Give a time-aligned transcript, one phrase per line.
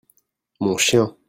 [0.59, 1.15] Mon chien.